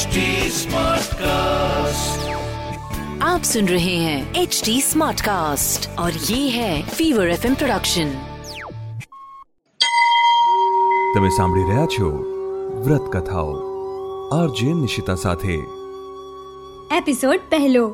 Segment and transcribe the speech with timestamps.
[0.00, 2.22] HD Smartcast.
[3.24, 8.14] आप सुन रहे हैं एच डी स्मार्ट कास्ट और ये है फीवर एफ प्रोडक्शन
[11.12, 12.08] તમે સાંભળી રહ્યા છો
[12.80, 13.52] વ્રત કથાઓ
[14.32, 15.60] આરજે નિશિતા સાથે
[16.96, 17.86] એપિસોડ પહેલો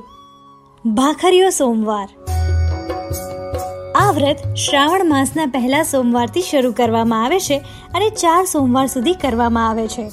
[0.84, 2.08] ભાખરીયો સોમવાર
[3.96, 7.62] આ વ્રત શ્રાવણ માસના પહેલા સોમવારથી શરૂ કરવામાં આવે છે
[7.92, 10.12] અને ચાર સોમવાર સુધી કરવામાં આવે છે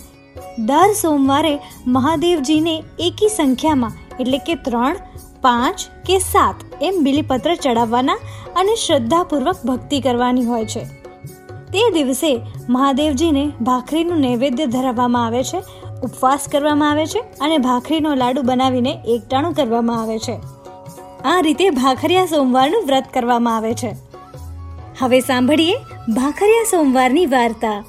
[0.58, 4.96] દર સોમવારે મહાદેવજીને એકી સંખ્યામાં, એટલે કે ત્રણ,
[5.42, 8.16] પાંચ કે સાત એમ બિલીપત્ર ચડાવવાના
[8.56, 10.84] અને શ્રદ્ધાપૂર્વક ભક્તિ કરવાની હોય છે.
[11.72, 15.62] તે દિવસે મહાદેવજીને ભાખરીનું નૈવેદ્ય ધરાવવામાં આવે છે,
[16.02, 20.38] ઉપવાસ કરવામાં આવે છે અને ભાખરીનો લાડુ બનાવીને એકટાણું કરવામાં આવે છે.
[21.24, 23.96] આ રીતે ભાખરિયા સોમવારનું વ્રત કરવામાં આવે છે.
[25.00, 25.76] હવે સાંભળીએ
[26.08, 27.84] ભાખરિયા સોમવારની વાર્તા.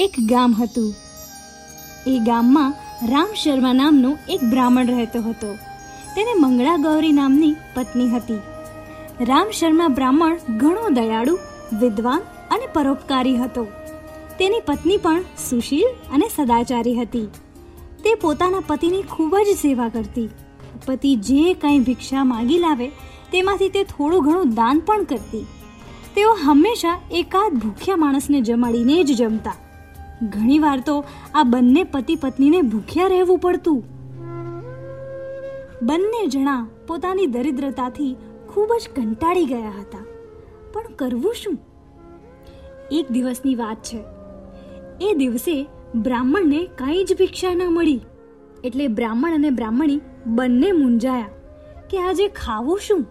[0.00, 0.94] એક ગામ હતું.
[2.06, 2.74] એ ગામમાં
[3.06, 5.54] રામ શર્મા નામનો એક બ્રાહ્મણ રહેતો હતો.
[6.16, 8.34] તેને મંગળા ગૌરી નામની પત્ની હતી.
[9.20, 11.38] રામ શર્મા બ્રાહ્મણ ઘણો દયાળુ,
[11.80, 13.64] વિદ્વાન અને પરોપકારી હતો.
[14.38, 17.26] તેની પત્ની પણ સુશીલ અને સદાચારી હતી.
[18.04, 20.28] તે પોતાના પતિની ખૂબ જ સેવા કરતી.
[20.86, 22.88] પતિ જે કંઈ ભિક્ષા માગી લાવે,
[23.32, 25.46] તેમાંથી તે થોડું ઘણું દાન પણ કરતી.
[26.14, 29.54] તેઓ હંમેશા એકાદ ભૂખ્યા માણસને જમાડીને જ જમતા.
[30.22, 33.84] ઘણીવાર તો આ બંને પતિ પત્નીને ભૂખ્યા રહેવું પડતું.
[35.82, 38.16] બંને જણા પોતાની દરિદ્રતાથી
[38.48, 40.04] ખૂબ જ કંટાળી ગયા હતા.
[40.72, 41.58] પણ કરવું શું?
[42.90, 44.04] એક દિવસની વાત છે.
[45.00, 48.00] એ દિવસે બ્રાહ્મણને કાંઈ જ ભિક્ષા ન મળી.
[48.64, 51.26] એટલે બ્રાહ્મણ અને બ્રાહ્મણી બંને મૂંઝાયા
[51.90, 53.04] કે આજે ખાવું શું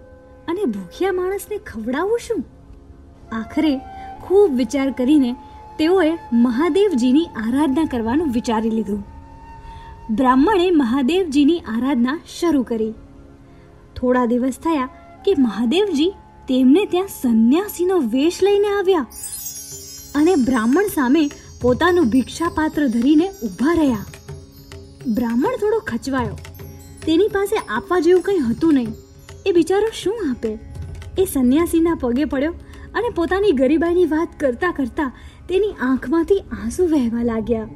[0.47, 2.44] અને ભૂખ્યા માણસને ખવડાવવું શું?
[3.31, 3.80] આખરે
[4.23, 5.36] ખૂબ વિચાર કરીને
[5.80, 9.03] તેઓએ મહાદેવજીની આરાધના કરવાનું વિચારી લીધું.
[10.11, 12.93] બ્રાહ્મણે મહાદેવજીની આરાધના શરૂ કરી.
[13.95, 14.89] થોડા દિવસ થયા
[15.26, 16.14] કે મહાદેવજી
[16.48, 19.05] તેમને ત્યાં સંન્યાસીનો વેશ લઈને આવ્યા
[20.16, 21.30] અને બ્રાહ્મણ સામે
[21.61, 24.05] પોતાનું ભિક્ષાપાત્ર ધરીને ઊભા રહ્યા.
[25.08, 26.37] બ્રાહ્મણ થોડો ખચવાયો.
[27.05, 28.93] તેની પાસે આપવા જેવું કંઈ હતું નહીં.
[29.45, 30.58] એ બિચારો શું આપે?
[31.17, 32.54] એ સંન્યાસીના પગે પડ્યો
[32.95, 35.11] અને પોતાની ગરીબાઈની વાત કરતાં કરતા
[35.49, 37.67] તેની આંખમાંથી આંસુ વહેવા લાગ્યા.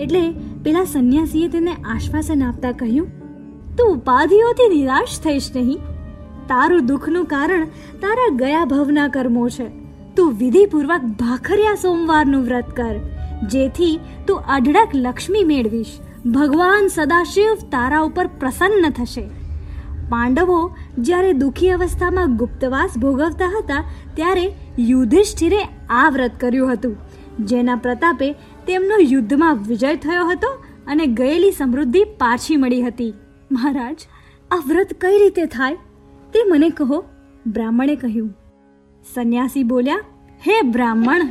[0.00, 0.22] એટલે
[0.62, 3.08] પેલા સંન્યાસીએ તેને આશ્વાસન આપતા કહ્યું,
[3.76, 5.80] તું ઉપાધિઓથી નિરાશ થઈશ નહીં.
[6.48, 7.64] તારું દુઃખનું કારણ
[8.02, 9.68] તારા ગયા ભવના કર્મો છે.
[10.16, 12.96] તું વિધિપૂર્વક ભાખરિયા સોમવારનું વ્રત કર,
[13.48, 13.94] જેથી
[14.26, 15.94] તું અઢળક લક્ષ્મી મેળવીશ.
[16.26, 19.26] ભગવાન સદાશિવ તારા ઉપર પ્રસન્ન થશે.
[20.10, 20.58] પાંડવો
[21.06, 23.82] જ્યારે દુઃખી અવસ્થામાં ગુપ્તવાસ ભોગવતા હતા,
[24.16, 24.46] ત્યારે
[24.90, 25.60] યુધિષ્ઠિરે
[25.90, 26.94] આ વ્રત કર્યું હતું,
[27.50, 28.28] જેના પ્રતાપે
[28.66, 30.50] તેમનો યુદ્ધમાં વિજય થયો હતો
[30.86, 33.12] અને ગયેલી સમૃદ્ધિ પાછી મળી હતી.
[33.52, 34.06] મહારાજ,
[34.50, 35.78] આ વ્રત કઈ રીતે થાય?
[36.32, 36.98] તે મને કહો,
[37.48, 38.32] બ્રાહ્મણે કહ્યું.
[39.04, 40.06] સંન્યાસી બોલ્યા,
[40.42, 41.28] હે બ્રાહ્મણ,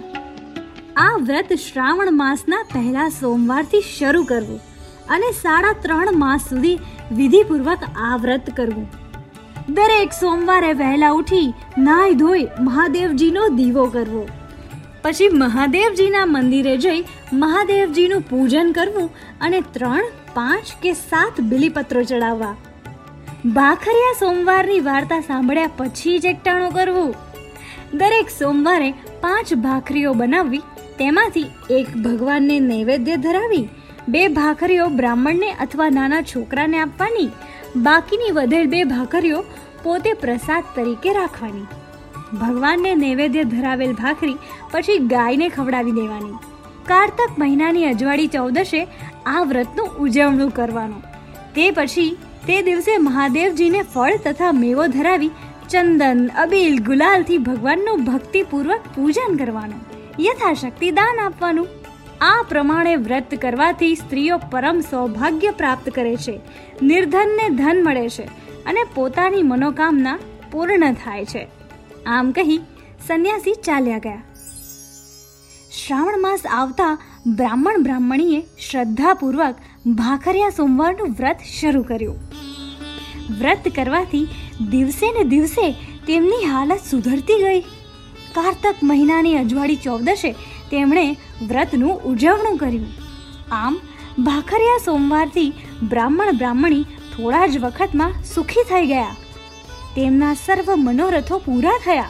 [0.98, 4.62] આ વ્રત શ્રાવણ માસના પહેલા સોમવારથી શરૂ કરવું
[5.10, 6.78] અને સાડા ત્રણ માસ સુધી
[7.12, 8.88] વિધિપૂર્વક આ વ્રત કરવું.
[9.76, 11.48] દરેક સોમવારે વહેલા ઉઠી
[11.78, 14.22] નાહી ધોઈ મહાદેવજીનો દીવો કરવો.
[15.04, 17.02] પછી મહાદેવજીના મંદિરે જઈ
[17.34, 19.10] મહાદેવજીનું પૂજન કરવું
[19.42, 22.56] અને ત્રણ, પાંચ કે સાત બિલીપત્રો ચડાવવા.
[23.58, 27.12] ભાખરિયા સોમવારની વાર્તા સાંભળ્યા પછી જ એકટાણું કરવું.
[27.94, 28.90] દરેક સોમવારે
[29.22, 30.64] પાંચ ભાખરીઓ બનાવવી,
[30.98, 33.70] તેમાંથી એક ભગવાનને નૈવેદ્ય ધરાવી
[34.08, 37.32] બે ભાખરીઓ બ્રાહ્મણને અથવા નાના છોકરાને આપવાની,
[37.78, 39.40] બાકીની વધેલ બે ભાખરીઓ
[39.84, 41.68] પોતે પ્રસાદ તરીકે રાખવાની.
[42.34, 44.38] ભગવાનને નૈવેદ્ય ધરાવેલ ભાખરી
[44.72, 46.40] પછી ગાયને ખવડાવી દેવાની.
[46.86, 48.82] કારતક મહિનાની અજવાળી ચૌદશે
[49.26, 51.04] આ વ્રતનું ઉજવણું કરવાનું.
[51.56, 52.10] તે પછી
[52.48, 55.32] તે દિવસે મહાદેવજીને ફળ તથા મેવો ધરાવી
[55.70, 59.82] ચંદન, અબીલ, ગુલાલથી ભગવાનનું ભક્તિપૂર્વક પૂજન કરવાનું.
[60.20, 61.68] યથાશક્તિ દાન આપવાનું.
[62.22, 66.40] આ પ્રમાણે વ્રત કરવાથી સ્ત્રીઓ પરમ સૌભાગ્ય પ્રાપ્ત કરે છે,
[66.82, 68.26] નિર્ધનને ધન મળે છે
[68.66, 70.18] અને પોતાની મનોકામના
[70.52, 71.44] પૂર્ણ થાય છે.
[72.06, 72.58] આમ કહી
[73.08, 74.24] સંન્યાસી ચાલ્યા ગયા.
[75.72, 76.98] શ્રાવણ માસ આવતા
[77.28, 79.56] બ્રાહ્મણ બ્રાહ્મણીએ શ્રદ્ધાપૂર્વક
[79.96, 82.20] ભાખરિયા સોમવારનું વ્રત શરૂ કર્યું.
[83.40, 84.28] વ્રત કરવાથી
[84.72, 85.66] દિવસે ને દિવસે
[86.08, 87.62] તેમની હાલત સુધરતી ગઈ.
[88.36, 90.36] કારતક મહિનાની અજવાળી ચૌદશે
[90.72, 91.18] તેમણે
[91.48, 92.86] વ્રતનું ઉજવણું કર્યું.
[93.52, 93.80] આમ,
[94.20, 95.54] ભાખરિયા સોમવારથી
[95.90, 99.16] બ્રાહ્મણ બ્રાહ્મણી થોડા જ વખતમાં સુખી થઈ ગયા.
[99.96, 102.10] તેમના સર્વ મનોરથો પૂરા થયા.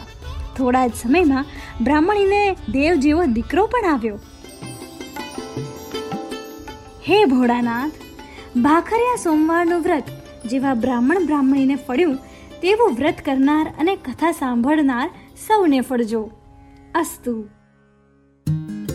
[0.56, 1.44] થોડા જ સમયમાં
[1.80, 4.18] બ્રાહ્મણીને દેવ જેવો દીકરો પણ આવ્યો.
[7.08, 7.92] હે ભોળાનાથ,
[8.56, 10.04] ભાખરિયા સોમવારનું વ્રત
[10.46, 12.16] જેવા બ્રાહ્મણ બ્રાહ્મણીને ફળ્યું,
[12.62, 15.10] તેવું વ્રત કરનાર અને કથા સાંભળનાર
[15.46, 16.30] સૌને ફળજો.
[16.94, 17.57] અસ્તુ.